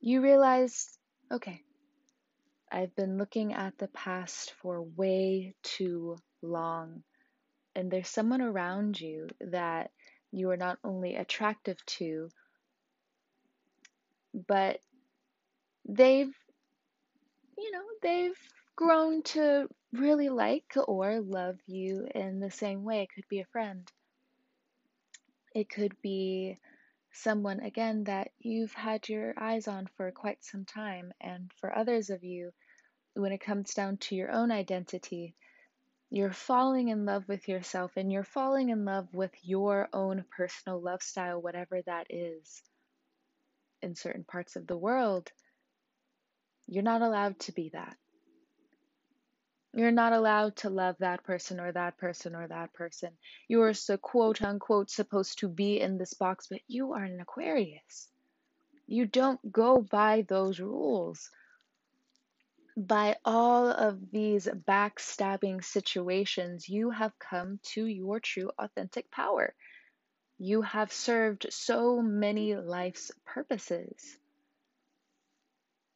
you 0.00 0.20
realize 0.22 0.98
okay, 1.30 1.60
I've 2.70 2.94
been 2.94 3.18
looking 3.18 3.52
at 3.54 3.76
the 3.78 3.88
past 3.88 4.52
for 4.62 4.82
way 4.82 5.54
too 5.62 6.16
long. 6.42 7.02
And 7.74 7.90
there's 7.90 8.08
someone 8.08 8.42
around 8.42 9.00
you 9.00 9.28
that 9.40 9.90
you 10.32 10.50
are 10.50 10.56
not 10.56 10.78
only 10.84 11.16
attractive 11.16 11.84
to, 11.86 12.30
but 14.46 14.80
they've, 15.88 16.34
you 17.58 17.72
know, 17.72 17.84
they've 18.02 18.38
grown 18.76 19.22
to 19.22 19.68
really 19.92 20.28
like 20.28 20.74
or 20.86 21.20
love 21.20 21.56
you 21.66 22.06
in 22.14 22.40
the 22.40 22.50
same 22.50 22.84
way. 22.84 23.02
It 23.02 23.10
could 23.14 23.28
be 23.28 23.40
a 23.40 23.46
friend, 23.46 23.90
it 25.56 25.70
could 25.70 25.96
be 26.02 26.58
someone, 27.12 27.60
again, 27.60 28.04
that 28.04 28.28
you've 28.38 28.74
had 28.74 29.08
your 29.08 29.32
eyes 29.38 29.66
on 29.66 29.88
for 29.96 30.10
quite 30.10 30.44
some 30.44 30.66
time. 30.66 31.12
And 31.18 31.50
for 31.60 31.74
others 31.74 32.10
of 32.10 32.22
you, 32.22 32.52
when 33.14 33.32
it 33.32 33.40
comes 33.40 33.72
down 33.72 33.96
to 33.96 34.14
your 34.14 34.30
own 34.30 34.52
identity, 34.52 35.34
you're 36.10 36.34
falling 36.34 36.88
in 36.88 37.06
love 37.06 37.26
with 37.26 37.48
yourself 37.48 37.92
and 37.96 38.12
you're 38.12 38.22
falling 38.22 38.68
in 38.68 38.84
love 38.84 39.08
with 39.14 39.32
your 39.42 39.88
own 39.94 40.26
personal 40.36 40.78
love 40.78 41.02
style, 41.02 41.40
whatever 41.40 41.80
that 41.86 42.08
is. 42.10 42.62
In 43.80 43.94
certain 43.94 44.24
parts 44.24 44.56
of 44.56 44.66
the 44.66 44.76
world, 44.76 45.32
you're 46.66 46.82
not 46.82 47.00
allowed 47.00 47.38
to 47.40 47.52
be 47.52 47.70
that. 47.72 47.96
You're 49.76 49.92
not 49.92 50.14
allowed 50.14 50.56
to 50.56 50.70
love 50.70 50.96
that 51.00 51.22
person 51.24 51.60
or 51.60 51.70
that 51.70 51.98
person 51.98 52.34
or 52.34 52.48
that 52.48 52.72
person. 52.72 53.10
You 53.46 53.60
are 53.60 53.74
so 53.74 53.98
quote 53.98 54.40
unquote 54.40 54.88
supposed 54.88 55.40
to 55.40 55.48
be 55.48 55.78
in 55.78 55.98
this 55.98 56.14
box, 56.14 56.46
but 56.50 56.62
you 56.66 56.94
are 56.94 57.04
an 57.04 57.20
Aquarius. 57.20 58.08
You 58.86 59.04
don't 59.04 59.52
go 59.52 59.82
by 59.82 60.22
those 60.22 60.60
rules. 60.60 61.30
By 62.74 63.16
all 63.22 63.68
of 63.68 64.10
these 64.10 64.46
backstabbing 64.46 65.62
situations, 65.62 66.70
you 66.70 66.88
have 66.88 67.12
come 67.18 67.60
to 67.74 67.84
your 67.84 68.18
true 68.18 68.50
authentic 68.58 69.10
power. 69.10 69.54
You 70.38 70.62
have 70.62 70.90
served 70.90 71.48
so 71.50 72.00
many 72.00 72.56
life's 72.56 73.12
purposes. 73.26 74.16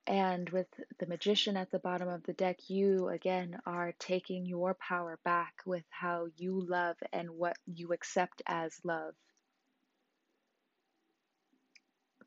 And 0.06 0.50
with 0.50 0.66
the 0.98 1.06
magician 1.06 1.56
at 1.56 1.70
the 1.70 1.78
bottom 1.78 2.08
of 2.08 2.24
the 2.24 2.32
deck, 2.32 2.68
you 2.68 3.08
again 3.08 3.60
are 3.66 3.92
taking 3.98 4.46
your 4.46 4.74
power 4.74 5.18
back 5.24 5.62
with 5.64 5.84
how 5.90 6.28
you 6.36 6.60
love 6.60 6.96
and 7.12 7.30
what 7.30 7.56
you 7.66 7.92
accept 7.92 8.42
as 8.46 8.80
love. 8.84 9.14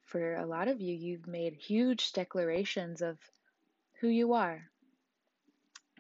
For 0.06 0.36
a 0.36 0.46
lot 0.46 0.68
of 0.68 0.80
you, 0.80 0.94
you've 0.94 1.28
made 1.28 1.56
huge 1.56 2.14
declarations 2.14 3.02
of 3.02 3.18
who 4.00 4.08
you 4.08 4.34
are. 4.34 4.70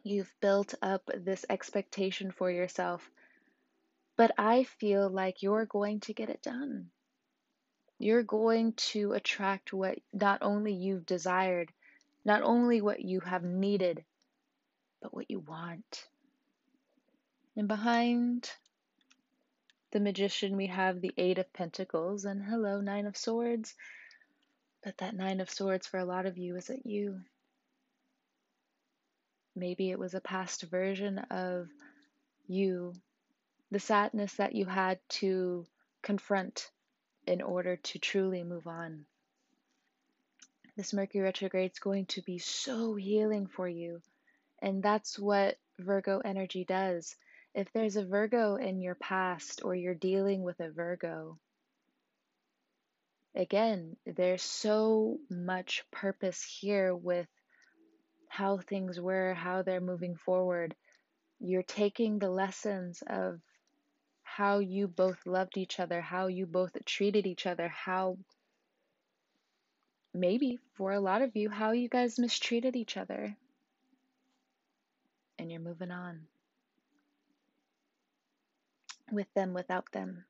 You've 0.03 0.33
built 0.41 0.75
up 0.81 1.09
this 1.15 1.45
expectation 1.49 2.31
for 2.31 2.51
yourself, 2.51 3.09
but 4.15 4.31
I 4.38 4.65
feel 4.65 5.09
like 5.09 5.41
you're 5.41 5.65
going 5.65 6.01
to 6.01 6.13
get 6.13 6.29
it 6.29 6.41
done 6.41 6.91
you're 8.03 8.23
going 8.23 8.73
to 8.73 9.13
attract 9.13 9.73
what 9.73 9.97
not 10.11 10.39
only 10.41 10.73
you've 10.73 11.05
desired, 11.05 11.71
not 12.25 12.41
only 12.41 12.81
what 12.81 13.01
you 13.01 13.21
have 13.21 13.43
needed, 13.43 14.03
but 15.01 15.13
what 15.13 15.31
you 15.31 15.39
want. 15.39 16.07
And 17.55 17.67
behind 17.67 18.51
the 19.91 19.99
magician, 19.99 20.57
we 20.57 20.67
have 20.67 20.99
the 20.99 21.13
Eight 21.17 21.37
of 21.37 21.53
Pentacles, 21.53 22.25
and 22.25 22.43
hello, 22.43 22.81
Nine 22.81 23.05
of 23.05 23.15
Swords. 23.15 23.73
But 24.83 24.97
that 24.97 25.15
Nine 25.15 25.39
of 25.39 25.49
Swords 25.49 25.87
for 25.87 25.99
a 25.99 26.05
lot 26.05 26.25
of 26.25 26.37
you 26.37 26.57
isn't 26.57 26.85
you. 26.85 27.21
Maybe 29.55 29.91
it 29.91 29.99
was 29.99 30.13
a 30.13 30.19
past 30.19 30.63
version 30.63 31.19
of 31.29 31.69
you, 32.47 32.93
the 33.71 33.79
sadness 33.79 34.33
that 34.33 34.55
you 34.55 34.65
had 34.65 34.99
to 35.09 35.65
confront 36.01 36.69
in 37.27 37.41
order 37.41 37.77
to 37.77 37.99
truly 37.99 38.43
move 38.43 38.67
on. 38.67 39.05
This 40.75 40.93
Mercury 40.93 41.23
retrograde 41.23 41.71
is 41.71 41.79
going 41.79 42.07
to 42.07 42.21
be 42.21 42.39
so 42.39 42.95
healing 42.95 43.47
for 43.47 43.67
you. 43.67 44.01
And 44.62 44.81
that's 44.81 45.19
what 45.19 45.57
Virgo 45.79 46.19
energy 46.23 46.65
does. 46.65 47.15
If 47.53 47.71
there's 47.73 47.95
a 47.95 48.05
Virgo 48.05 48.55
in 48.55 48.81
your 48.81 48.95
past 48.95 49.62
or 49.63 49.75
you're 49.75 49.93
dealing 49.93 50.41
with 50.41 50.59
a 50.59 50.71
Virgo, 50.71 51.38
again, 53.36 53.97
there's 54.05 54.41
so 54.41 55.17
much 55.29 55.83
purpose 55.91 56.43
here 56.43 56.95
with 56.95 57.27
how 58.27 58.57
things 58.57 58.99
were, 58.99 59.36
how 59.36 59.62
they're 59.62 59.79
moving 59.79 60.15
forward. 60.15 60.75
You're 61.39 61.62
taking 61.62 62.17
the 62.17 62.31
lessons 62.31 63.03
of 63.05 63.39
how 64.35 64.57
you 64.57 64.87
both 64.87 65.27
loved 65.27 65.57
each 65.57 65.79
other, 65.79 66.01
how 66.01 66.25
you 66.25 66.47
both 66.47 66.71
treated 66.85 67.27
each 67.27 67.45
other, 67.45 67.67
how 67.67 68.17
maybe 70.11 70.57
for 70.73 70.91
a 70.91 70.99
lot 70.99 71.21
of 71.21 71.35
you, 71.35 71.51
how 71.51 71.71
you 71.71 71.87
guys 71.87 72.17
mistreated 72.17 72.75
each 72.75 72.97
other. 72.97 73.35
And 75.37 75.51
you're 75.51 75.61
moving 75.61 75.91
on. 75.91 76.21
With 79.11 79.31
them, 79.35 79.53
without 79.53 79.91
them. 79.91 80.25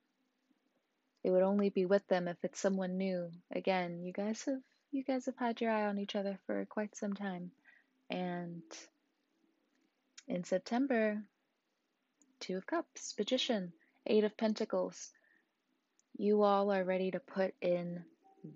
It 1.24 1.32
would 1.32 1.44
only 1.44 1.70
be 1.70 1.86
with 1.86 2.06
them 2.08 2.28
if 2.28 2.38
it's 2.44 2.60
someone 2.60 2.98
new. 2.98 3.32
Again, 3.54 4.04
you 4.04 4.12
guys 4.12 4.44
have 4.46 4.60
you 4.92 5.04
guys 5.04 5.26
have 5.28 5.38
had 5.38 5.62
your 5.62 5.72
eye 5.72 5.86
on 5.86 5.98
each 5.98 6.16
other 6.16 6.38
for 6.46 6.66
quite 6.66 6.96
some 6.98 7.14
time. 7.14 7.52
And 8.10 8.64
in 10.28 10.44
September, 10.44 11.24
Two 12.42 12.58
of 12.58 12.68
Cups, 12.68 13.16
Magician, 13.18 13.72
Eight 14.06 14.24
of 14.24 14.36
Pentacles. 14.38 15.12
You 16.18 16.44
all 16.44 16.72
are 16.72 16.84
ready 16.84 17.12
to 17.12 17.20
put 17.20 17.54
in 17.62 18.04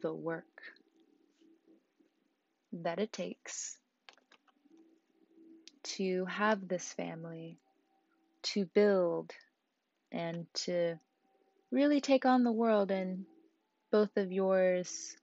the 0.01 0.13
work 0.13 0.45
that 2.73 2.99
it 2.99 3.11
takes 3.11 3.77
to 5.83 6.25
have 6.25 6.67
this 6.67 6.91
family, 6.93 7.57
to 8.43 8.65
build, 8.65 9.31
and 10.11 10.45
to 10.53 10.99
really 11.71 12.01
take 12.01 12.25
on 12.25 12.43
the 12.43 12.51
world 12.51 12.91
and 12.91 13.25
both 13.91 14.15
of 14.17 14.31
yours, 14.31 15.15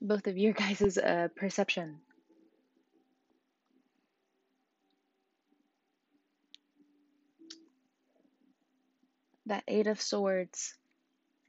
both 0.00 0.26
of 0.26 0.38
your 0.38 0.52
guys' 0.62 0.98
uh, 0.98 1.28
perception. 1.36 1.98
That 9.46 9.64
Eight 9.68 9.86
of 9.86 10.00
Swords, 10.00 10.74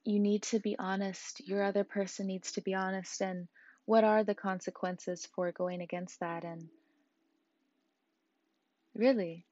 you 0.03 0.19
need 0.19 0.43
to 0.43 0.59
be 0.59 0.77
honest. 0.77 1.41
Your 1.47 1.63
other 1.63 1.83
person 1.83 2.27
needs 2.27 2.51
to 2.53 2.61
be 2.61 2.73
honest. 2.73 3.21
And 3.21 3.47
what 3.85 4.03
are 4.03 4.23
the 4.23 4.35
consequences 4.35 5.27
for 5.35 5.51
going 5.51 5.81
against 5.81 6.19
that? 6.19 6.43
And 6.43 6.69
really, 8.95 9.45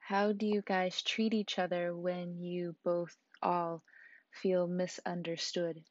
how 0.00 0.32
do 0.32 0.46
you 0.46 0.62
guys 0.62 1.02
treat 1.02 1.34
each 1.34 1.58
other 1.58 1.94
when 1.94 2.38
you 2.38 2.74
both 2.84 3.16
all 3.42 3.82
feel 4.30 4.66
misunderstood? 4.66 5.82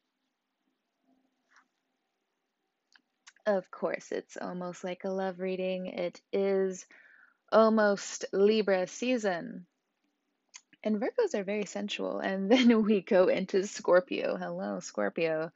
Of 3.45 3.69
course, 3.71 4.11
it's 4.11 4.37
almost 4.37 4.83
like 4.83 5.03
a 5.03 5.09
love 5.09 5.39
reading. 5.39 5.87
It 5.87 6.21
is 6.33 6.85
almost 7.51 8.25
Libra 8.33 8.87
season. 8.87 9.67
And 10.85 11.01
Virgos 11.01 11.33
are 11.33 11.43
very 11.43 11.65
sensual. 11.65 12.19
And 12.19 12.49
then 12.51 12.83
we 12.83 13.01
go 13.01 13.27
into 13.27 13.67
Scorpio. 13.67 14.37
Hello, 14.37 14.79
Scorpio. 14.79 15.51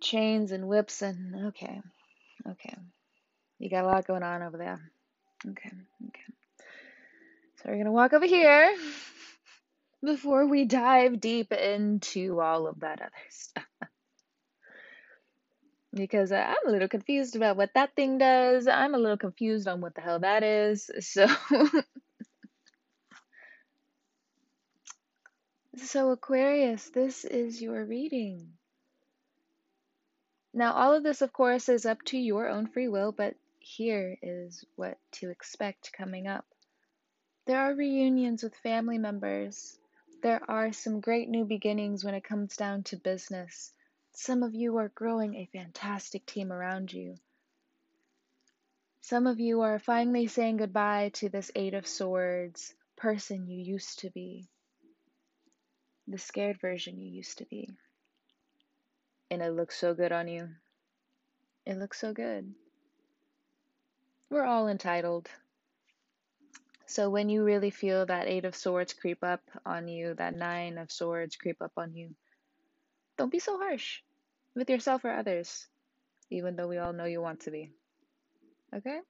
chains 0.00 0.52
and 0.52 0.66
whips 0.66 1.02
and 1.02 1.48
okay, 1.48 1.80
okay. 2.50 2.76
You 3.58 3.70
got 3.70 3.84
a 3.84 3.86
lot 3.86 4.06
going 4.06 4.22
on 4.22 4.42
over 4.42 4.56
there. 4.58 4.80
Okay, 5.46 5.70
okay. 6.08 6.22
So 7.56 7.70
we're 7.70 7.78
gonna 7.78 7.92
walk 7.92 8.12
over 8.12 8.26
here 8.26 8.74
before 10.04 10.46
we 10.46 10.64
dive 10.64 11.20
deep 11.20 11.52
into 11.52 12.40
all 12.40 12.66
of 12.66 12.80
that 12.80 13.00
other 13.00 13.10
stuff. 13.30 13.64
Because 15.92 16.32
I'm 16.32 16.56
a 16.66 16.70
little 16.70 16.88
confused 16.88 17.36
about 17.36 17.56
what 17.56 17.72
that 17.74 17.94
thing 17.96 18.18
does. 18.18 18.66
I'm 18.66 18.94
a 18.94 18.98
little 18.98 19.16
confused 19.16 19.66
on 19.66 19.80
what 19.80 19.94
the 19.94 20.02
hell 20.02 20.20
that 20.20 20.42
is. 20.42 20.90
So 21.00 21.26
So 25.76 26.10
Aquarius, 26.10 26.88
this 26.88 27.24
is 27.24 27.60
your 27.60 27.84
reading. 27.84 28.54
Now, 30.54 30.72
all 30.72 30.94
of 30.94 31.02
this, 31.02 31.20
of 31.20 31.34
course, 31.34 31.68
is 31.68 31.84
up 31.84 32.02
to 32.06 32.18
your 32.18 32.48
own 32.48 32.66
free 32.66 32.88
will, 32.88 33.12
but 33.12 33.34
here 33.58 34.16
is 34.22 34.64
what 34.76 34.98
to 35.12 35.28
expect 35.28 35.92
coming 35.92 36.26
up. 36.28 36.46
There 37.44 37.60
are 37.60 37.74
reunions 37.74 38.42
with 38.42 38.56
family 38.56 38.96
members. 38.96 39.78
There 40.22 40.40
are 40.50 40.72
some 40.72 41.00
great 41.00 41.28
new 41.28 41.44
beginnings 41.44 42.04
when 42.04 42.14
it 42.14 42.24
comes 42.24 42.56
down 42.56 42.84
to 42.84 42.96
business. 42.96 43.72
Some 44.12 44.42
of 44.42 44.54
you 44.54 44.78
are 44.78 44.88
growing 44.88 45.34
a 45.34 45.50
fantastic 45.52 46.24
team 46.24 46.52
around 46.52 46.90
you. 46.90 47.16
Some 49.02 49.26
of 49.26 49.40
you 49.40 49.60
are 49.60 49.78
finally 49.78 50.26
saying 50.26 50.56
goodbye 50.56 51.10
to 51.14 51.28
this 51.28 51.50
Eight 51.54 51.74
of 51.74 51.86
Swords 51.86 52.74
person 52.96 53.46
you 53.46 53.62
used 53.62 53.98
to 54.00 54.10
be, 54.10 54.48
the 56.08 56.18
scared 56.18 56.60
version 56.60 56.98
you 56.98 57.08
used 57.08 57.38
to 57.38 57.44
be. 57.46 57.68
And 59.30 59.42
it 59.42 59.52
looks 59.52 59.76
so 59.76 59.94
good 59.94 60.12
on 60.12 60.28
you. 60.28 60.48
It 61.64 61.78
looks 61.78 62.00
so 62.00 62.12
good. 62.12 62.54
We're 64.30 64.44
all 64.44 64.68
entitled. 64.68 65.28
So 66.86 67.10
when 67.10 67.28
you 67.28 67.42
really 67.42 67.70
feel 67.70 68.06
that 68.06 68.28
Eight 68.28 68.44
of 68.44 68.54
Swords 68.54 68.92
creep 68.92 69.24
up 69.24 69.42
on 69.64 69.88
you, 69.88 70.14
that 70.14 70.36
Nine 70.36 70.78
of 70.78 70.92
Swords 70.92 71.34
creep 71.34 71.60
up 71.60 71.72
on 71.76 71.94
you, 71.94 72.14
don't 73.18 73.32
be 73.32 73.40
so 73.40 73.58
harsh 73.58 74.00
with 74.54 74.70
yourself 74.70 75.04
or 75.04 75.10
others, 75.10 75.66
even 76.30 76.54
though 76.54 76.68
we 76.68 76.78
all 76.78 76.92
know 76.92 77.04
you 77.04 77.20
want 77.20 77.40
to 77.40 77.50
be. 77.50 77.72
Okay? 78.74 79.00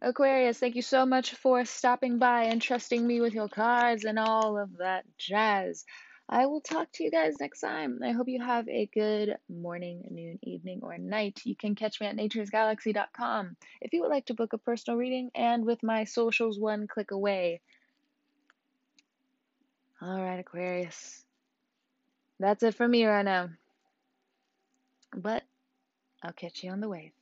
Aquarius, 0.00 0.58
thank 0.58 0.76
you 0.76 0.82
so 0.82 1.04
much 1.04 1.34
for 1.34 1.64
stopping 1.64 2.18
by 2.18 2.44
and 2.44 2.60
trusting 2.60 3.06
me 3.06 3.20
with 3.20 3.34
your 3.34 3.48
cards 3.48 4.04
and 4.04 4.18
all 4.18 4.58
of 4.58 4.78
that 4.78 5.04
jazz. 5.18 5.84
I 6.28 6.46
will 6.46 6.60
talk 6.60 6.90
to 6.92 7.04
you 7.04 7.10
guys 7.10 7.34
next 7.38 7.60
time. 7.60 8.00
I 8.02 8.12
hope 8.12 8.28
you 8.28 8.40
have 8.42 8.66
a 8.68 8.86
good 8.92 9.36
morning, 9.48 10.08
noon, 10.10 10.38
evening, 10.42 10.80
or 10.82 10.96
night. 10.96 11.42
You 11.44 11.54
can 11.54 11.74
catch 11.74 12.00
me 12.00 12.06
at 12.06 12.16
naturesgalaxy.com 12.16 13.56
if 13.82 13.92
you 13.92 14.00
would 14.00 14.10
like 14.10 14.26
to 14.26 14.34
book 14.34 14.54
a 14.54 14.58
personal 14.58 14.98
reading 14.98 15.30
and 15.34 15.66
with 15.66 15.82
my 15.82 16.04
socials 16.04 16.58
one 16.58 16.86
click 16.86 17.10
away. 17.10 17.60
All 20.00 20.22
right, 20.22 20.40
Aquarius. 20.40 21.24
That's 22.40 22.62
it 22.62 22.74
for 22.74 22.88
me 22.88 23.04
right 23.04 23.24
now. 23.24 23.50
But 25.14 25.42
I'll 26.22 26.32
catch 26.32 26.64
you 26.64 26.70
on 26.70 26.80
the 26.80 26.88
wave. 26.88 27.12